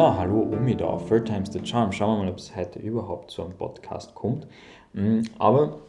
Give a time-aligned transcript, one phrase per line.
[0.00, 0.48] So, hallo
[0.78, 1.92] da, Third Time's the Charm.
[1.92, 4.46] Schauen wir mal, ob es heute überhaupt zu einem Podcast kommt.
[4.94, 5.80] Mm, aber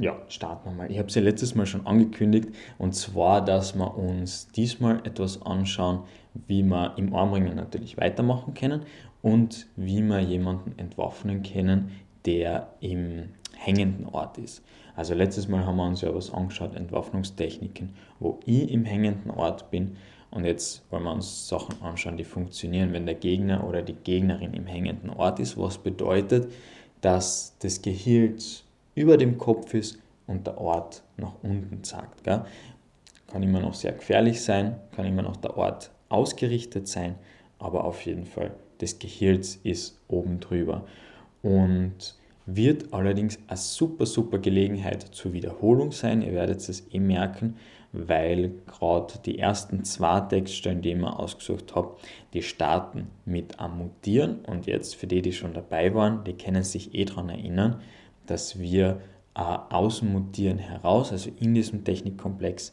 [0.00, 0.90] ja, starten wir mal.
[0.90, 2.48] Ich habe es ja letztes Mal schon angekündigt
[2.78, 6.00] und zwar, dass wir uns diesmal etwas anschauen,
[6.48, 8.82] wie wir im Armringen natürlich weitermachen können
[9.22, 11.92] und wie wir jemanden entwaffnen können,
[12.26, 14.64] der im hängenden Ort ist.
[14.96, 19.70] Also letztes Mal haben wir uns ja was angeschaut, Entwaffnungstechniken, wo ich im hängenden Ort
[19.70, 19.96] bin
[20.30, 24.54] und jetzt wollen wir uns Sachen anschauen, die funktionieren, wenn der Gegner oder die Gegnerin
[24.54, 26.52] im hängenden Ort ist, was bedeutet,
[27.00, 28.36] dass das Gehirn
[28.94, 32.22] über dem Kopf ist und der Ort nach unten zeigt.
[32.22, 32.44] Gell?
[33.26, 37.16] Kann immer noch sehr gefährlich sein, kann immer noch der Ort ausgerichtet sein,
[37.58, 40.84] aber auf jeden Fall das Gehirn ist oben drüber.
[41.42, 42.14] Und
[42.46, 46.22] wird allerdings eine super, super Gelegenheit zur Wiederholung sein.
[46.22, 47.56] Ihr werdet es eh merken,
[47.92, 51.96] weil gerade die ersten zwei Textstellen, die ich mir ausgesucht habe,
[52.32, 54.44] die starten mit am Mutieren.
[54.44, 57.80] Und jetzt für die, die schon dabei waren, die können sich eh daran erinnern,
[58.26, 59.00] dass wir
[59.34, 62.72] äh, aus dem Mutieren heraus, also in diesem Technikkomplex,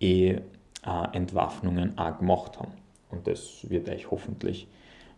[0.00, 0.40] eh äh,
[1.12, 2.72] Entwaffnungen auch gemacht haben.
[3.10, 4.68] Und das wird euch hoffentlich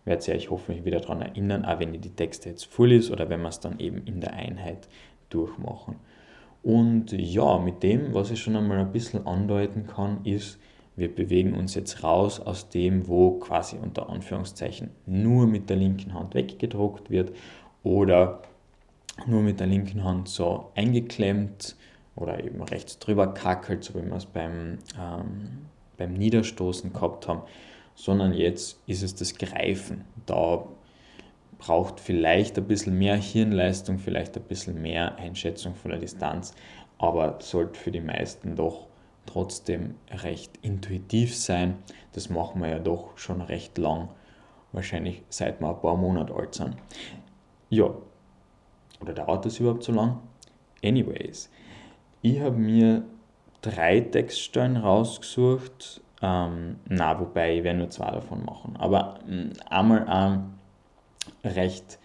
[0.08, 3.10] werdet ihr euch hoffentlich wieder daran erinnern, auch wenn ihr die Texte jetzt voll ist
[3.10, 4.88] oder wenn wir es dann eben in der Einheit
[5.28, 5.96] durchmachen.
[6.62, 10.58] Und ja, mit dem, was ich schon einmal ein bisschen andeuten kann, ist,
[10.96, 16.12] wir bewegen uns jetzt raus aus dem, wo quasi unter Anführungszeichen nur mit der linken
[16.12, 17.32] Hand weggedruckt wird
[17.84, 18.42] oder
[19.26, 21.76] nur mit der linken Hand so eingeklemmt
[22.16, 27.42] oder eben rechts drüber kackelt, so wie wir es beim, ähm, beim Niederstoßen gehabt haben
[27.98, 30.04] sondern jetzt ist es das Greifen.
[30.24, 30.64] Da
[31.58, 36.54] braucht vielleicht ein bisschen mehr Hirnleistung, vielleicht ein bisschen mehr Einschätzung von der Distanz,
[36.98, 38.86] aber sollte für die meisten doch
[39.26, 41.76] trotzdem recht intuitiv sein.
[42.12, 44.08] Das machen wir ja doch schon recht lang,
[44.72, 46.76] wahrscheinlich seit wir ein paar Monate alt sind.
[47.68, 47.90] Ja,
[49.00, 50.20] oder dauert das überhaupt so lang?
[50.82, 51.50] Anyways,
[52.22, 53.04] ich habe mir
[53.60, 58.76] drei Textstellen rausgesucht, ähm, na, wobei ich werde nur zwei davon machen.
[58.76, 60.44] Aber ähm, einmal eine
[61.44, 61.98] recht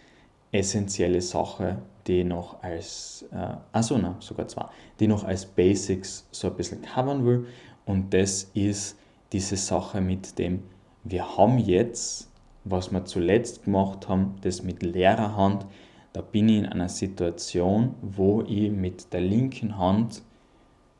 [0.52, 4.66] essentielle Sache, die noch als, äh, also na, sogar zwei,
[5.00, 7.46] die noch als Basics so ein bisschen covern will.
[7.86, 8.96] Und das ist
[9.32, 10.62] diese Sache mit dem,
[11.02, 12.30] wir haben jetzt,
[12.64, 15.66] was wir zuletzt gemacht haben, das mit leerer Hand,
[16.12, 20.22] da bin ich in einer Situation, wo ich mit der linken Hand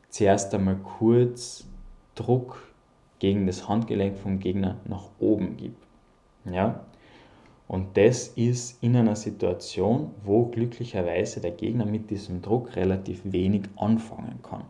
[0.09, 1.67] zuerst einmal kurz
[2.17, 2.75] Druck
[3.21, 5.87] gegen das Handgelenk vom Gegner nach oben gibt.
[6.45, 6.85] Ja?
[7.67, 13.63] Und das ist in einer Situation, wo glücklicherweise der Gegner mit diesem Druck relativ wenig
[13.77, 14.65] anfangen kann.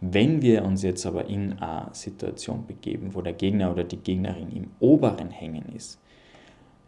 [0.00, 4.50] Wenn wir uns jetzt aber in eine Situation begeben, wo der Gegner oder die Gegnerin
[4.50, 6.00] im oberen Hängen ist,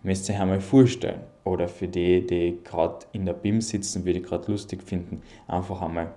[0.03, 4.21] müsst ihr euch einmal vorstellen, oder für die, die gerade in der BIM sitzen, würde
[4.21, 6.13] ich gerade lustig finden, einfach einmal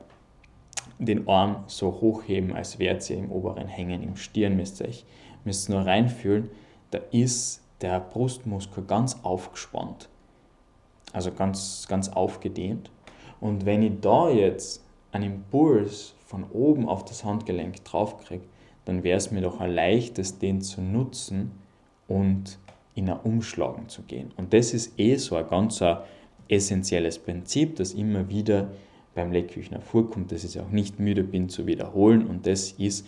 [0.98, 5.06] den Arm so hochheben, als wäre ihr im oberen Hängen, im Stirn müsst ihr euch
[5.44, 6.50] müsst nur reinfühlen,
[6.92, 10.10] da ist der Brustmuskel ganz aufgespannt,
[11.14, 12.92] also ganz, ganz aufgedehnt.
[13.40, 18.46] Und wenn ich da jetzt einen Impuls von oben auf das Handgelenk draufkriege,
[18.86, 21.52] dann wäre es mir doch ein leichtes, den zu nutzen
[22.08, 22.60] und
[22.94, 24.32] in ein Umschlagen zu gehen.
[24.38, 25.84] Und das ist eh so ein ganz
[26.48, 28.70] essentielles Prinzip, das immer wieder
[29.14, 32.28] beim Leckküchner vorkommt, dass ich auch nicht müde bin zu wiederholen.
[32.28, 33.08] Und das ist,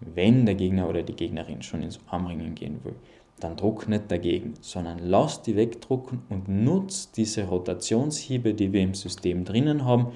[0.00, 2.96] wenn der Gegner oder die Gegnerin schon ins Armringen gehen will,
[3.44, 8.94] dann druck nicht dagegen, sondern lass die wegdrucken und nutz diese Rotationshiebe, die wir im
[8.94, 10.12] System drinnen haben,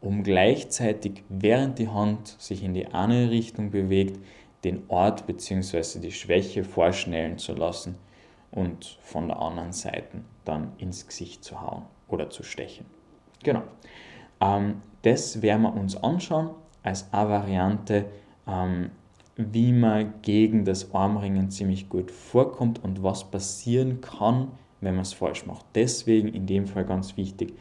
[0.00, 4.18] um gleichzeitig, während die Hand sich in die eine Richtung bewegt,
[4.64, 6.00] den Ort bzw.
[6.00, 7.94] die Schwäche vorschnellen zu lassen
[8.50, 12.86] und von der anderen Seite dann ins Gesicht zu hauen oder zu stechen.
[13.42, 13.62] Genau.
[14.40, 16.50] Ähm, das werden wir uns anschauen
[16.82, 18.06] als eine Variante,
[18.48, 18.90] ähm,
[19.36, 24.48] wie man gegen das Armringen ziemlich gut vorkommt und was passieren kann,
[24.80, 25.66] wenn man es falsch macht.
[25.74, 27.54] Deswegen in dem Fall ganz wichtig,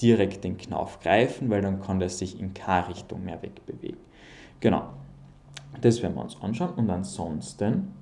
[0.00, 3.98] direkt den Knauf greifen, weil dann kann der sich in keine Richtung mehr wegbewegen.
[4.60, 4.88] Genau,
[5.80, 7.92] das werden wir uns anschauen und ansonsten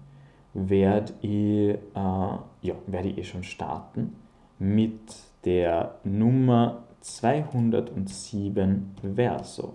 [0.55, 4.17] werde ich, äh, ja, werde ich eh schon starten
[4.59, 9.75] mit der Nummer 207 Verso.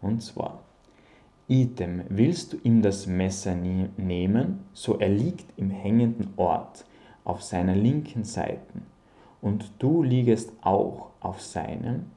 [0.00, 0.60] Und zwar,
[1.50, 6.84] Item, willst du ihm das Messer ne nehmen, so er liegt im hängenden Ort
[7.24, 8.82] auf seiner linken Seite,
[9.40, 12.10] und du liegest auch auf seinem,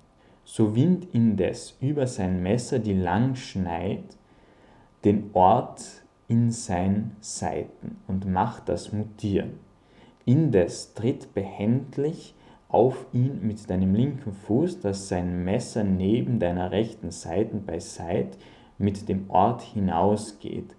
[0.43, 4.03] so wind indes über sein Messer die lang schneid,
[5.05, 5.81] den Ort
[6.27, 9.59] in sein Seiten und macht das mutieren.
[10.25, 12.35] Indes tritt behändig
[12.67, 18.37] auf ihn mit deinem linken Fuß, dass sein Messer neben deiner rechten Seiten beiseit
[18.81, 20.75] mit dem Ort hinausgeht.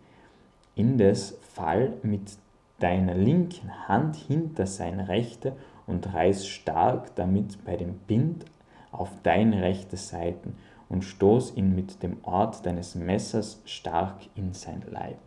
[0.74, 2.36] Indes fall mit
[2.78, 5.54] deiner linken Hand hinter seine rechte
[5.86, 8.44] und reiß stark damit bei dem Bind
[8.90, 10.56] auf deine rechte Seiten
[10.88, 15.18] und stoß ihn mit dem Ort deines Messers stark in sein Leib.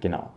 [0.00, 0.30] Genau.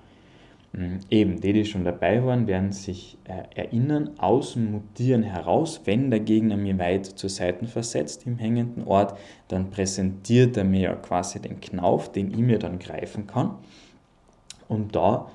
[0.73, 5.81] Mm, eben, die, die schon dabei waren, werden sich äh, erinnern, aus dem Mutieren heraus,
[5.85, 9.17] wenn der Gegner mir weit zur Seite versetzt im hängenden Ort,
[9.47, 13.55] dann präsentiert er mir ja quasi den Knauf, den ich mir dann greifen kann.
[14.67, 15.29] Und da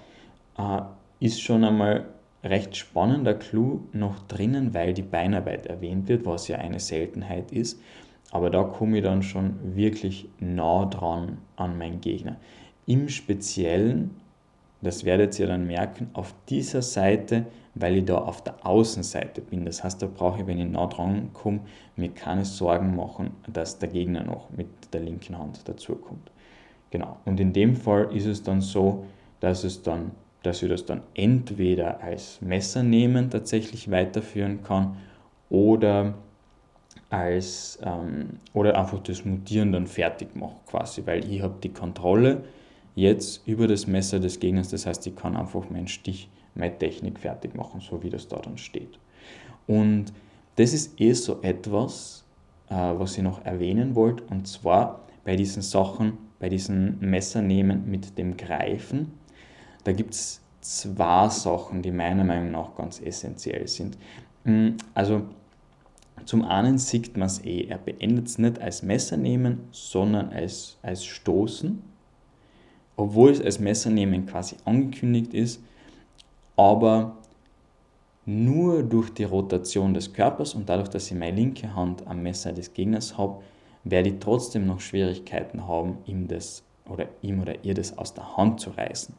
[0.58, 2.06] äh, ist schon einmal
[2.42, 7.80] recht spannender Clou noch drinnen, weil die Beinarbeit erwähnt wird, was ja eine Seltenheit ist.
[8.30, 12.36] Aber da komme ich dann schon wirklich nah dran an meinen Gegner.
[12.86, 14.10] Im Speziellen,
[14.80, 19.64] das werdet ihr dann merken, auf dieser Seite, weil ich da auf der Außenseite bin.
[19.64, 21.60] Das heißt, da brauche ich, wenn ich nah dran komme,
[21.96, 26.30] mir keine Sorgen machen, dass der Gegner noch mit der linken Hand dazukommt.
[26.90, 27.16] Genau.
[27.24, 29.04] Und in dem Fall ist es dann so,
[29.40, 34.96] dass es dann dass ich das dann entweder als Messer nehmen tatsächlich weiterführen kann
[35.50, 36.14] oder
[37.10, 42.44] als ähm, oder einfach das Mutieren dann fertig mache quasi, weil ich habe die Kontrolle
[42.98, 47.18] jetzt über das Messer des Gegners, das heißt, ich kann einfach meinen Stich, meine Technik
[47.18, 48.98] fertig machen, so wie das da dann steht.
[49.66, 50.12] Und
[50.56, 52.24] das ist eh so etwas,
[52.68, 58.18] äh, was ich noch erwähnen wollte, und zwar bei diesen Sachen, bei diesen Messernehmen mit
[58.18, 59.12] dem Greifen,
[59.84, 63.96] da gibt es zwei Sachen, die meiner Meinung nach ganz essentiell sind.
[64.44, 65.22] Mm, also
[66.24, 70.78] zum einen sieht man es eh, er beendet es nicht als Messer nehmen, sondern als,
[70.82, 71.82] als Stoßen,
[72.98, 75.62] obwohl es als Messer nehmen quasi angekündigt ist,
[76.56, 77.16] aber
[78.26, 82.52] nur durch die Rotation des Körpers und dadurch, dass ich meine linke Hand am Messer
[82.52, 83.40] des Gegners habe,
[83.84, 88.36] werde ich trotzdem noch Schwierigkeiten haben, ihm das oder ihm oder ihr das aus der
[88.36, 89.14] Hand zu reißen.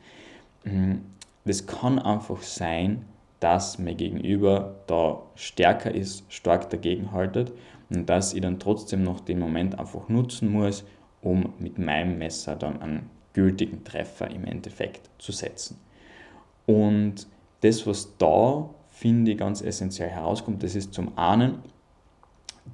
[1.46, 3.06] Das kann einfach sein,
[3.40, 7.54] dass mein Gegenüber da stärker ist, stark dagegen haltet
[7.90, 10.84] und dass ich dann trotzdem noch den Moment einfach nutzen muss,
[11.22, 13.10] um mit meinem Messer dann einen
[13.40, 15.78] gültigen Treffer im Endeffekt zu setzen.
[16.66, 17.28] Und
[17.62, 21.60] das, was da, finde ich, ganz essentiell herauskommt, das ist zum einen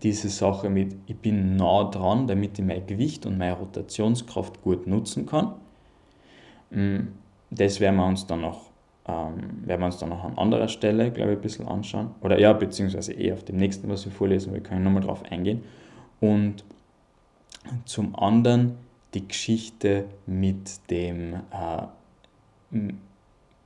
[0.03, 4.87] diese Sache mit, ich bin nah dran, damit ich mein Gewicht und meine Rotationskraft gut
[4.87, 5.55] nutzen kann
[7.51, 8.69] das werden wir uns dann noch,
[9.07, 12.11] ähm, werden wir uns dann noch an anderer Stelle, glaube ich, ein bisschen anschauen.
[12.21, 15.63] Oder ja, beziehungsweise eh auf dem nächsten, was wir vorlesen, wir können nochmal drauf eingehen.
[16.19, 16.63] Und
[17.85, 18.77] zum anderen
[19.15, 22.81] die Geschichte mit dem, äh,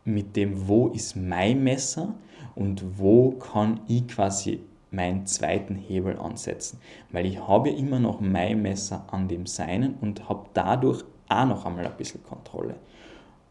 [0.05, 2.15] mit dem, wo ist mein Messer
[2.55, 4.61] und wo kann ich quasi
[4.91, 6.79] meinen zweiten Hebel ansetzen.
[7.11, 11.45] Weil ich habe ja immer noch mein Messer an dem seinen und habe dadurch auch
[11.45, 12.75] noch einmal ein bisschen Kontrolle.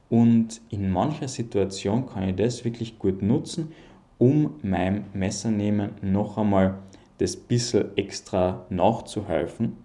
[0.09, 3.73] Und in mancher Situation kann ich das wirklich gut nutzen,
[4.17, 6.79] um meinem Messernehmen noch einmal
[7.19, 9.77] das bisschen extra nachzuhelfen,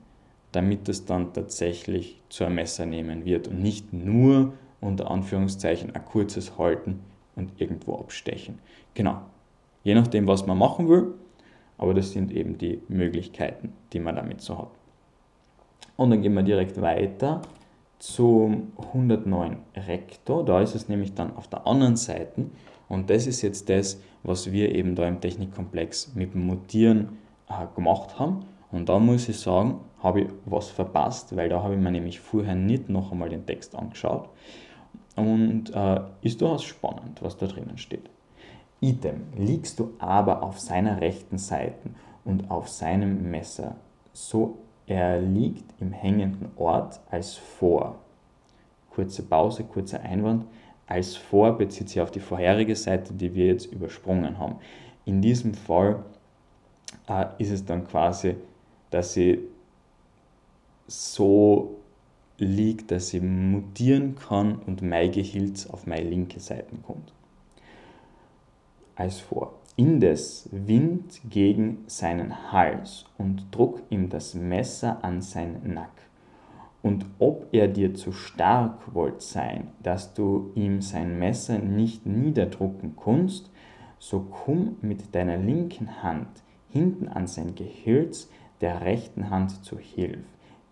[0.53, 6.57] damit es dann tatsächlich zu einem Messernehmen wird und nicht nur unter Anführungszeichen ein kurzes
[6.57, 7.01] Halten
[7.35, 8.59] und irgendwo abstechen.
[8.93, 9.21] Genau.
[9.83, 11.13] Je nachdem, was man machen will,
[11.77, 14.69] aber das sind eben die Möglichkeiten, die man damit so hat.
[15.97, 17.41] Und dann gehen wir direkt weiter
[17.99, 20.45] zum 109 Rektor.
[20.45, 22.45] Da ist es nämlich dann auf der anderen Seite
[22.89, 27.17] und das ist jetzt das, was wir eben da im Technikkomplex mit dem Mutieren
[27.49, 28.45] äh, gemacht haben.
[28.71, 32.19] Und da muss ich sagen, habe ich was verpasst, weil da habe ich mir nämlich
[32.19, 34.29] vorher nicht noch einmal den Text angeschaut.
[35.15, 38.09] Und äh, ist durchaus spannend, was da drinnen steht.
[38.81, 41.89] Item, liegst du aber auf seiner rechten Seite
[42.25, 43.75] und auf seinem Messer,
[44.11, 47.99] so er liegt im hängenden Ort als vor.
[48.89, 50.45] Kurze Pause, kurzer Einwand.
[50.85, 54.57] Als vor bezieht sich auf die vorherige Seite, die wir jetzt übersprungen haben.
[55.05, 56.03] In diesem Fall
[57.07, 58.35] äh, ist es dann quasi,
[58.89, 59.39] dass sie
[60.87, 61.79] so
[62.37, 67.13] liegt, dass sie mutieren kann und mein Gehilz auf meine linke Seite kommt.
[68.95, 69.53] Als vor.
[69.75, 75.89] Indes Wind gegen seinen Hals und druck ihm das Messer an sein Nack.
[76.83, 82.95] Und ob er dir zu stark wollt sein, dass du ihm sein Messer nicht niederdrucken
[82.95, 83.49] kunst,
[83.97, 88.29] so komm mit deiner linken Hand hinten an sein Gehilz
[88.61, 90.25] der rechten Hand zu Hilf.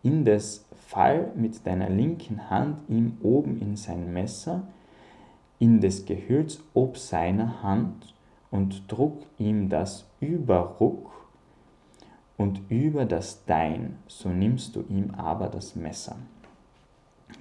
[0.03, 4.67] Indes fall mit deiner linken Hand ihm oben in sein Messer,
[5.59, 8.13] in des Gehülls ob seiner Hand
[8.49, 11.11] und druck ihm das Überruck
[12.37, 16.17] und über das Dein, so nimmst du ihm aber das Messer.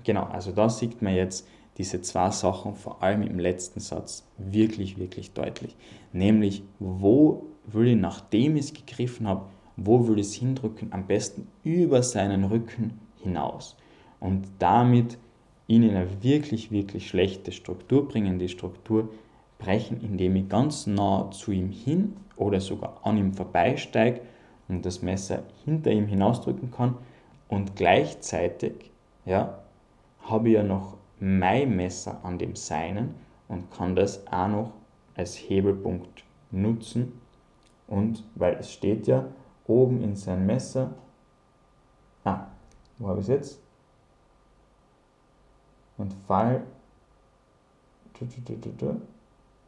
[0.04, 1.48] Genau, also da sieht man jetzt
[1.78, 5.74] diese zwei Sachen, vor allem im letzten Satz, wirklich, wirklich deutlich.
[6.12, 9.46] Nämlich, wo würde ich, nachdem ich es gegriffen habe,
[9.82, 10.92] wo ich es hindrücken?
[10.92, 13.76] Am besten über seinen Rücken hinaus.
[14.20, 15.18] Und damit
[15.66, 19.08] ihn in eine wirklich, wirklich schlechte Struktur bringen, die Struktur
[19.58, 24.20] brechen, indem ich ganz nah zu ihm hin oder sogar an ihm vorbeisteige
[24.68, 26.96] und das Messer hinter ihm hinausdrücken kann.
[27.48, 28.90] Und gleichzeitig
[29.24, 29.60] ja,
[30.22, 33.14] habe ich ja noch mein Messer an dem Seinen
[33.48, 34.72] und kann das auch noch
[35.14, 37.12] als Hebelpunkt nutzen.
[37.86, 39.26] Und weil es steht ja
[39.70, 40.90] oben in sein Messer,
[42.24, 42.46] ah,
[42.98, 43.60] wo habe ich es jetzt?
[45.96, 46.62] Und fall,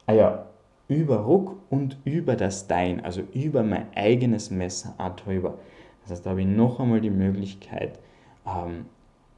[0.05, 0.45] ah ja,
[0.87, 5.57] über Ruck und über das Dein, also über mein eigenes Messer auch drüber.
[6.01, 7.99] Das heißt, da habe ich noch einmal die Möglichkeit,
[8.45, 8.85] ähm,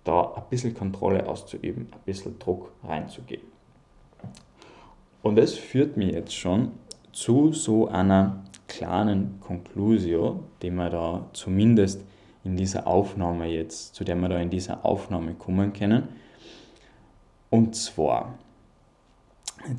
[0.04, 3.48] da ein bisschen Kontrolle auszuüben, ein bisschen Druck reinzugeben.
[5.22, 6.72] Und das führt mich jetzt schon
[7.12, 12.04] zu so einer kleinen Conclusio, die wir da zumindest
[12.44, 16.10] in dieser Aufnahme jetzt, zu der wir da in dieser Aufnahme kommen können.
[17.50, 18.38] Und zwar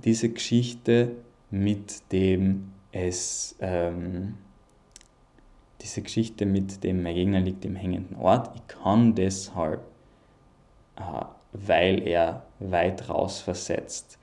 [0.04, 1.12] diese Geschichte
[1.50, 4.34] mit dem es, ähm,
[5.82, 8.50] diese Geschichte mit dem mein Gegner liegt im hängenden Ort.
[8.56, 9.82] Ich kann deshalb
[10.96, 11.02] äh,
[11.52, 14.18] weil er weit raus versetzt,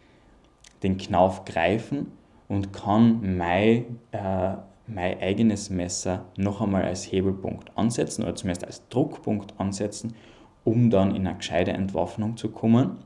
[0.81, 2.11] den Knauf greifen
[2.47, 4.55] und kann mein, äh,
[4.87, 10.15] mein eigenes Messer noch einmal als Hebelpunkt ansetzen oder zumindest als Druckpunkt ansetzen,
[10.63, 12.97] um dann in eine gescheite Entwaffnung zu kommen.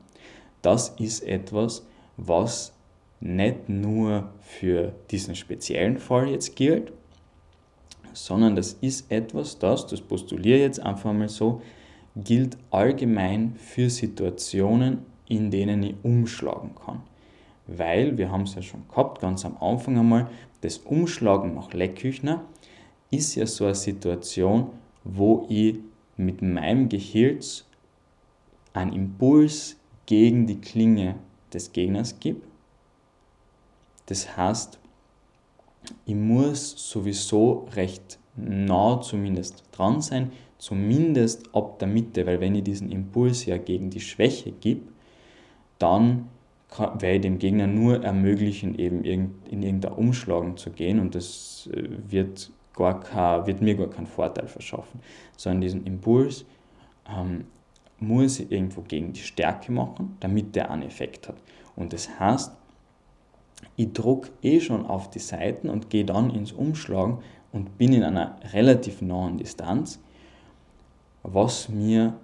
[0.62, 2.72] Das ist etwas, was
[3.20, 6.92] nicht nur für diesen speziellen Fall jetzt gilt,
[8.12, 11.62] sondern das ist etwas, das, das postuliere ich jetzt einfach mal so,
[12.16, 17.02] gilt allgemein für Situationen, in denen ich umschlagen kann.
[17.68, 20.28] Weil, wir haben es ja schon gehabt, ganz am Anfang einmal,
[20.62, 22.44] das Umschlagen nach Leckküchner
[23.10, 24.70] ist ja so eine Situation,
[25.04, 25.76] wo ich
[26.16, 27.38] mit meinem Gehirn
[28.72, 31.16] einen Impuls gegen die Klinge
[31.52, 32.40] des Gegners gebe.
[34.06, 34.78] Das heißt,
[36.06, 42.64] ich muss sowieso recht nah zumindest dran sein, zumindest ab der Mitte, weil wenn ich
[42.64, 44.92] diesen Impuls ja gegen die Schwäche gebe,
[45.78, 46.28] dann
[46.76, 51.88] werde ich dem Gegner nur ermöglichen, eben in irgendein Umschlagen zu gehen und das äh,
[52.08, 55.00] wird, gar kein, wird mir gar keinen Vorteil verschaffen,
[55.36, 56.44] sondern diesen Impuls
[57.08, 57.44] ähm,
[57.98, 61.36] muss ich irgendwo gegen die Stärke machen, damit der einen Effekt hat.
[61.74, 62.52] Und das heißt,
[63.76, 67.18] ich drucke eh schon auf die Seiten und gehe dann ins Umschlagen
[67.50, 69.98] und bin in einer relativ nahen Distanz
[71.22, 72.14] was mir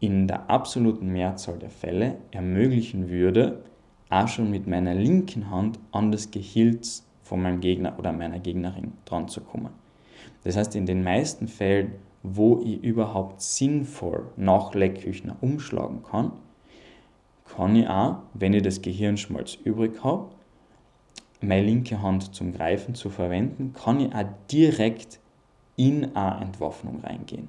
[0.00, 3.62] in der absoluten Mehrzahl der Fälle ermöglichen würde,
[4.10, 8.92] auch schon mit meiner linken Hand an das Gehilz von meinem Gegner oder meiner Gegnerin
[9.04, 9.70] dran zu kommen.
[10.44, 16.32] Das heißt, in den meisten Fällen, wo ich überhaupt sinnvoll nach Leckküchner umschlagen kann,
[17.44, 20.28] kann ich auch, wenn ich das Gehirnschmalz übrig habe,
[21.40, 25.20] meine linke Hand zum Greifen zu verwenden, kann ich auch direkt
[25.76, 27.48] in eine Entwaffnung reingehen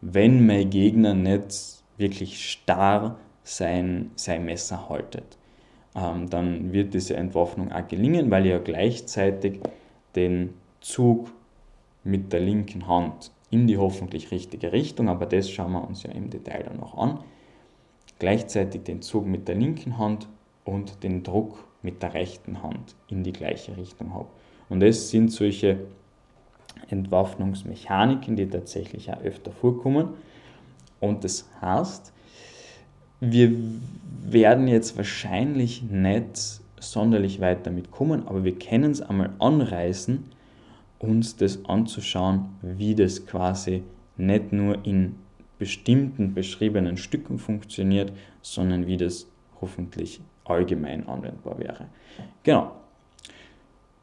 [0.00, 5.38] wenn mein Gegner nicht wirklich starr sein, sein Messer haltet.
[5.94, 9.60] Ähm, dann wird diese Entwaffnung auch gelingen, weil ja gleichzeitig
[10.14, 11.30] den Zug
[12.04, 16.10] mit der linken Hand in die hoffentlich richtige Richtung, aber das schauen wir uns ja
[16.10, 17.18] im Detail dann noch an,
[18.18, 20.28] gleichzeitig den Zug mit der linken Hand
[20.64, 24.28] und den Druck mit der rechten Hand in die gleiche Richtung habe.
[24.68, 25.80] Und das sind solche
[26.88, 30.10] Entwaffnungsmechaniken, die tatsächlich auch öfter vorkommen.
[31.00, 32.12] Und das heißt,
[33.20, 33.52] wir
[34.22, 40.24] werden jetzt wahrscheinlich nicht sonderlich weit damit kommen, aber wir können es einmal anreißen,
[40.98, 43.82] uns das anzuschauen, wie das quasi
[44.16, 45.16] nicht nur in
[45.58, 49.26] bestimmten beschriebenen Stücken funktioniert, sondern wie das
[49.60, 51.86] hoffentlich allgemein anwendbar wäre.
[52.42, 52.72] Genau,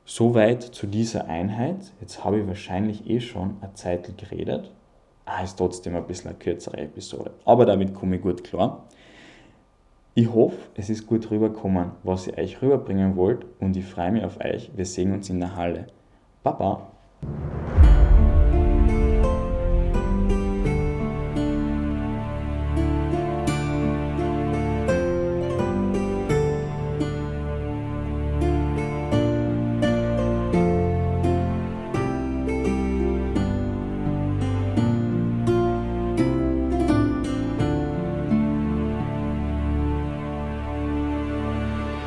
[0.09, 1.91] Soweit zu dieser Einheit.
[1.99, 4.71] Jetzt habe ich wahrscheinlich eh schon eine Zeit geredet.
[5.29, 7.31] Ah, ist trotzdem ein bisschen eine kürzere Episode.
[7.43, 8.85] Aber damit komme ich gut klar.
[10.15, 14.23] Ich hoffe, es ist gut rübergekommen, was ich euch rüberbringen wollt und ich freue mich
[14.23, 14.71] auf euch.
[14.73, 15.87] Wir sehen uns in der Halle.
[16.43, 16.87] Baba!